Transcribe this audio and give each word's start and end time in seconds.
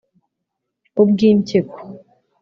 ubw’impyiko 1.01 1.59